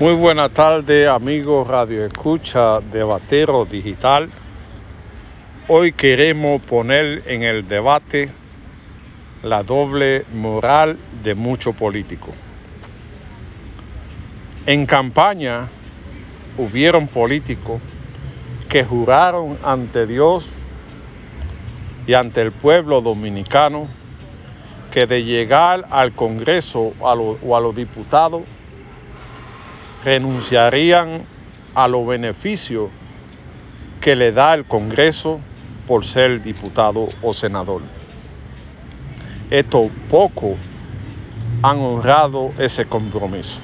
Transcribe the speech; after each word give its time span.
Muy 0.00 0.14
buenas 0.14 0.50
tardes 0.50 1.08
amigos 1.08 1.68
Radio 1.68 2.04
Escucha 2.04 2.80
de 2.80 3.04
Batero 3.04 3.64
Digital. 3.64 4.28
Hoy 5.68 5.92
queremos 5.92 6.60
poner 6.62 7.22
en 7.26 7.44
el 7.44 7.68
debate 7.68 8.32
la 9.44 9.62
doble 9.62 10.24
moral 10.34 10.98
de 11.22 11.36
muchos 11.36 11.76
políticos. 11.76 12.34
En 14.66 14.84
campaña 14.84 15.68
hubieron 16.58 17.06
políticos 17.06 17.80
que 18.68 18.82
juraron 18.82 19.56
ante 19.62 20.08
Dios 20.08 20.44
y 22.04 22.14
ante 22.14 22.42
el 22.42 22.50
pueblo 22.50 23.00
dominicano 23.00 23.86
que 24.90 25.06
de 25.06 25.22
llegar 25.22 25.86
al 25.90 26.14
Congreso 26.14 26.94
o 26.98 27.56
a 27.56 27.60
los 27.60 27.76
diputados 27.76 28.42
renunciarían 30.04 31.22
a 31.74 31.88
los 31.88 32.06
beneficios 32.06 32.90
que 34.00 34.14
le 34.14 34.32
da 34.32 34.54
el 34.54 34.64
Congreso 34.66 35.40
por 35.86 36.04
ser 36.04 36.42
diputado 36.42 37.08
o 37.22 37.32
senador. 37.32 37.82
Estos 39.50 39.86
pocos 40.10 40.56
han 41.62 41.78
honrado 41.78 42.52
ese 42.58 42.84
compromiso. 42.84 43.60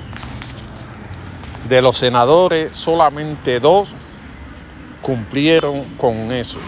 De 1.68 1.82
los 1.82 1.98
senadores, 1.98 2.72
solamente 2.72 3.60
dos 3.60 3.90
cumplieron 5.02 5.84
con 5.96 6.32
eso, 6.32 6.58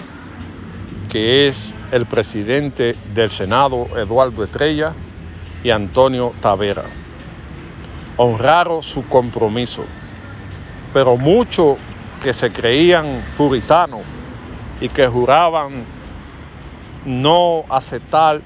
que 1.11 1.48
es 1.48 1.75
el 1.91 2.07
presidente 2.07 2.97
del 3.15 3.31
Senado, 3.31 3.89
Eduardo 3.97 4.45
Estrella, 4.45 4.93
y 5.65 5.70
Antonio 5.70 6.33
Tavera. 6.41 7.02
Honraron 8.16 8.83
su 8.83 9.07
compromiso, 9.09 9.84
pero 10.93 11.16
muchos 11.16 11.78
que 12.23 12.33
se 12.33 12.53
creían 12.53 13.25
puritanos 13.36 14.03
y 14.81 14.89
que 14.89 15.06
juraban 15.06 15.84
no 17.05 17.64
aceptar 17.69 18.41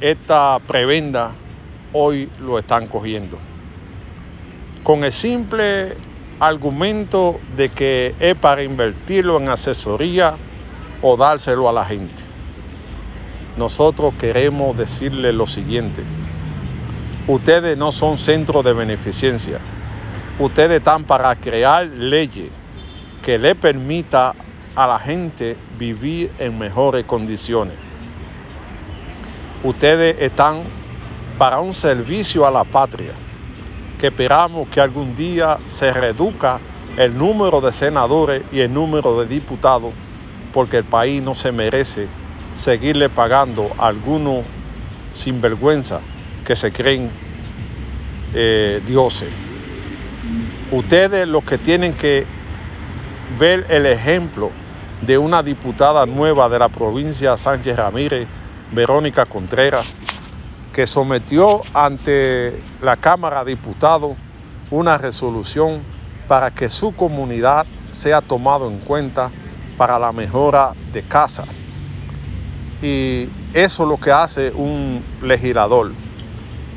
esta 0.00 0.58
prebenda, 0.66 1.32
hoy 1.92 2.30
lo 2.40 2.58
están 2.58 2.86
cogiendo. 2.86 3.38
Con 4.82 5.04
el 5.04 5.12
simple 5.12 5.96
argumento 6.40 7.38
de 7.56 7.68
que 7.68 8.14
es 8.18 8.34
para 8.34 8.62
invertirlo 8.62 9.38
en 9.38 9.50
asesoría 9.50 10.34
o 11.02 11.16
dárselo 11.16 11.68
a 11.68 11.72
la 11.72 11.84
gente. 11.84 12.22
Nosotros 13.56 14.14
queremos 14.18 14.76
decirle 14.76 15.32
lo 15.32 15.46
siguiente. 15.46 16.02
Ustedes 17.30 17.78
no 17.78 17.92
son 17.92 18.18
centros 18.18 18.64
de 18.64 18.72
beneficencia. 18.72 19.60
Ustedes 20.40 20.78
están 20.78 21.04
para 21.04 21.36
crear 21.36 21.86
leyes 21.86 22.50
que 23.24 23.38
le 23.38 23.54
permita 23.54 24.34
a 24.74 24.86
la 24.88 24.98
gente 24.98 25.56
vivir 25.78 26.32
en 26.40 26.58
mejores 26.58 27.04
condiciones. 27.04 27.74
Ustedes 29.62 30.16
están 30.18 30.62
para 31.38 31.60
un 31.60 31.72
servicio 31.72 32.44
a 32.44 32.50
la 32.50 32.64
patria, 32.64 33.12
que 34.00 34.08
esperamos 34.08 34.68
que 34.68 34.80
algún 34.80 35.14
día 35.14 35.58
se 35.68 35.92
reduzca 35.92 36.58
el 36.96 37.16
número 37.16 37.60
de 37.60 37.70
senadores 37.70 38.42
y 38.50 38.58
el 38.58 38.74
número 38.74 39.20
de 39.20 39.28
diputados, 39.28 39.92
porque 40.52 40.78
el 40.78 40.84
país 40.84 41.22
no 41.22 41.36
se 41.36 41.52
merece 41.52 42.08
seguirle 42.56 43.08
pagando 43.08 43.70
a 43.78 43.86
algunos 43.86 44.44
sinvergüenza 45.14 46.00
que 46.44 46.56
se 46.56 46.72
creen 46.72 47.10
eh, 48.34 48.82
dioses. 48.86 49.28
Ustedes 50.70 51.26
los 51.26 51.44
que 51.44 51.58
tienen 51.58 51.94
que 51.94 52.26
ver 53.38 53.66
el 53.68 53.86
ejemplo 53.86 54.50
de 55.02 55.18
una 55.18 55.42
diputada 55.42 56.06
nueva 56.06 56.48
de 56.48 56.58
la 56.58 56.68
provincia 56.68 57.36
Sánchez 57.36 57.76
Ramírez, 57.76 58.28
Verónica 58.72 59.26
Contreras, 59.26 59.86
que 60.72 60.86
sometió 60.86 61.62
ante 61.74 62.62
la 62.80 62.96
Cámara 62.96 63.44
de 63.44 63.52
Diputados 63.52 64.16
una 64.70 64.98
resolución 64.98 65.82
para 66.28 66.50
que 66.50 66.68
su 66.70 66.94
comunidad 66.94 67.66
sea 67.90 68.20
tomado 68.20 68.68
en 68.68 68.78
cuenta 68.78 69.30
para 69.76 69.98
la 69.98 70.12
mejora 70.12 70.72
de 70.92 71.02
casa. 71.02 71.44
Y 72.80 73.28
eso 73.52 73.82
es 73.82 73.88
lo 73.88 73.98
que 73.98 74.12
hace 74.12 74.52
un 74.52 75.02
legislador, 75.22 75.92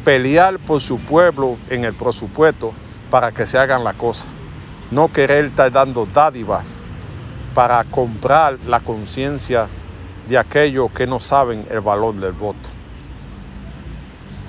pelear 0.03 0.59
por 0.59 0.81
su 0.81 0.99
pueblo 0.99 1.57
en 1.69 1.85
el 1.85 1.93
presupuesto 1.93 2.73
para 3.09 3.31
que 3.31 3.45
se 3.45 3.57
hagan 3.57 3.83
las 3.83 3.95
cosas, 3.95 4.27
no 4.91 5.11
querer 5.11 5.45
estar 5.45 5.71
dando 5.71 6.05
dádivas 6.05 6.65
para 7.53 7.83
comprar 7.85 8.57
la 8.67 8.79
conciencia 8.79 9.67
de 10.27 10.37
aquellos 10.37 10.91
que 10.91 11.07
no 11.07 11.19
saben 11.19 11.65
el 11.69 11.81
valor 11.81 12.15
del 12.15 12.33
voto. 12.33 12.69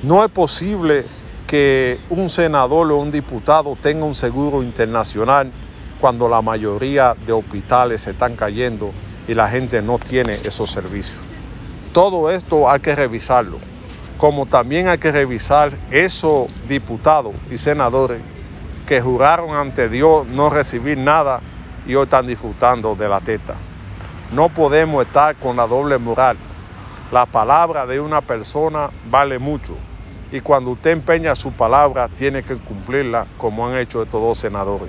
No 0.02 0.24
es 0.24 0.30
posible 0.30 1.04
que 1.46 2.00
un 2.10 2.30
senador 2.30 2.90
o 2.90 2.96
un 2.96 3.10
diputado 3.10 3.76
tenga 3.80 4.04
un 4.04 4.14
seguro 4.14 4.62
internacional 4.62 5.52
cuando 6.00 6.28
la 6.28 6.42
mayoría 6.42 7.14
de 7.26 7.32
hospitales 7.32 8.02
se 8.02 8.10
están 8.10 8.36
cayendo 8.36 8.92
y 9.28 9.34
la 9.34 9.48
gente 9.48 9.80
no 9.82 9.98
tiene 9.98 10.40
esos 10.44 10.70
servicios. 10.70 11.18
Todo 11.92 12.30
esto 12.30 12.68
hay 12.68 12.80
que 12.80 12.94
revisarlo, 12.94 13.58
como 14.24 14.46
también 14.46 14.88
hay 14.88 14.96
que 14.96 15.12
revisar 15.12 15.76
esos 15.90 16.46
diputados 16.66 17.34
y 17.50 17.58
senadores 17.58 18.22
que 18.86 18.98
juraron 18.98 19.54
ante 19.54 19.90
Dios 19.90 20.26
no 20.26 20.48
recibir 20.48 20.96
nada 20.96 21.42
y 21.86 21.94
hoy 21.94 22.04
están 22.04 22.26
disfrutando 22.26 22.94
de 22.94 23.06
la 23.06 23.20
teta. 23.20 23.54
No 24.32 24.48
podemos 24.48 25.04
estar 25.04 25.36
con 25.36 25.58
la 25.58 25.66
doble 25.66 25.98
moral. 25.98 26.38
La 27.12 27.26
palabra 27.26 27.84
de 27.84 28.00
una 28.00 28.22
persona 28.22 28.88
vale 29.10 29.38
mucho 29.38 29.74
y 30.32 30.40
cuando 30.40 30.70
usted 30.70 30.92
empeña 30.92 31.36
su 31.36 31.52
palabra 31.52 32.08
tiene 32.08 32.42
que 32.42 32.56
cumplirla 32.56 33.26
como 33.36 33.68
han 33.68 33.76
hecho 33.76 34.02
estos 34.02 34.22
dos 34.22 34.38
senadores. 34.38 34.88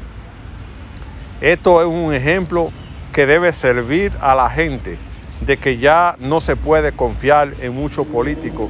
Esto 1.42 1.82
es 1.82 1.88
un 1.88 2.14
ejemplo 2.14 2.70
que 3.12 3.26
debe 3.26 3.52
servir 3.52 4.14
a 4.22 4.34
la 4.34 4.50
gente 4.50 4.98
de 5.42 5.58
que 5.58 5.78
ya 5.78 6.16
no 6.20 6.40
se 6.40 6.56
puede 6.56 6.94
confiar 6.94 7.54
en 7.60 7.76
muchos 7.76 8.08
políticos 8.08 8.70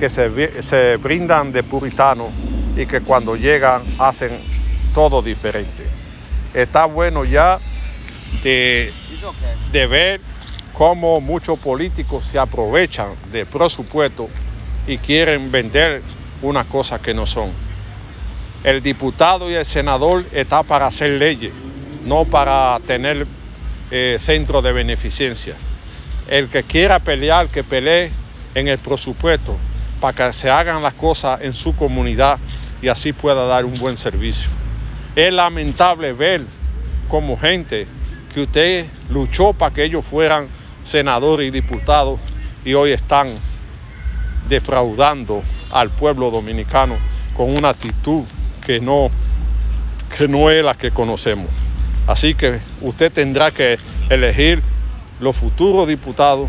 que 0.00 0.08
se, 0.08 0.96
brindan 0.96 1.52
de 1.52 1.62
puritanos 1.62 2.30
y 2.74 2.86
que 2.86 3.02
cuando 3.02 3.36
llegan 3.36 3.82
hacen 3.98 4.30
todo 4.94 5.20
diferente. 5.20 5.84
Está 6.54 6.86
bueno 6.86 7.26
ya 7.26 7.58
de, 8.42 8.94
de 9.70 9.86
ver 9.86 10.22
cómo 10.72 11.20
muchos 11.20 11.58
políticos 11.58 12.24
se 12.24 12.38
aprovechan 12.38 13.10
del 13.30 13.44
presupuesto 13.44 14.30
y 14.86 14.96
quieren 14.96 15.52
vender 15.52 16.00
una 16.40 16.64
cosa 16.64 16.98
que 16.98 17.12
no 17.12 17.26
son. 17.26 17.50
El 18.64 18.82
diputado 18.82 19.50
y 19.50 19.54
el 19.54 19.66
senador 19.66 20.24
está 20.32 20.62
para 20.62 20.86
hacer 20.86 21.10
leyes, 21.10 21.52
no 22.06 22.24
para 22.24 22.80
tener 22.86 23.26
eh, 23.90 24.16
centro 24.18 24.62
de 24.62 24.72
beneficencia. 24.72 25.56
El 26.26 26.48
que 26.48 26.62
quiera 26.62 27.00
pelear, 27.00 27.48
que 27.48 27.62
pelee 27.62 28.10
en 28.54 28.68
el 28.68 28.78
presupuesto 28.78 29.58
para 30.00 30.12
que 30.14 30.32
se 30.32 30.50
hagan 30.50 30.82
las 30.82 30.94
cosas 30.94 31.40
en 31.42 31.52
su 31.52 31.76
comunidad 31.76 32.38
y 32.82 32.88
así 32.88 33.12
pueda 33.12 33.44
dar 33.44 33.64
un 33.64 33.78
buen 33.78 33.96
servicio. 33.98 34.50
Es 35.14 35.32
lamentable 35.32 36.12
ver 36.12 36.42
como 37.08 37.36
gente 37.38 37.86
que 38.32 38.42
usted 38.42 38.86
luchó 39.10 39.52
para 39.52 39.74
que 39.74 39.84
ellos 39.84 40.04
fueran 40.04 40.48
senadores 40.84 41.48
y 41.48 41.50
diputados 41.50 42.18
y 42.64 42.74
hoy 42.74 42.92
están 42.92 43.34
defraudando 44.48 45.42
al 45.70 45.90
pueblo 45.90 46.30
dominicano 46.30 46.96
con 47.36 47.54
una 47.54 47.70
actitud 47.70 48.24
que 48.64 48.80
no, 48.80 49.10
que 50.16 50.28
no 50.28 50.50
es 50.50 50.64
la 50.64 50.74
que 50.74 50.90
conocemos. 50.90 51.48
Así 52.06 52.34
que 52.34 52.60
usted 52.80 53.12
tendrá 53.12 53.50
que 53.50 53.78
elegir 54.08 54.62
los 55.20 55.36
futuros 55.36 55.86
diputados 55.86 56.48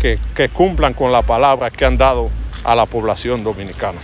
que, 0.00 0.18
que 0.34 0.48
cumplan 0.48 0.94
con 0.94 1.12
la 1.12 1.22
palabra 1.22 1.70
que 1.70 1.84
han 1.84 1.96
dado 1.96 2.30
a 2.64 2.74
la 2.74 2.86
población 2.86 3.42
dominicana. 3.42 4.00